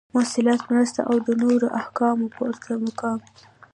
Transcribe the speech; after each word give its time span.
مصلحت 0.17 0.61
مرسله 0.71 1.01
او 1.09 1.15
نورو 1.41 1.67
احکامو 1.79 2.25
پورته 2.35 2.71
مقام 2.85 3.19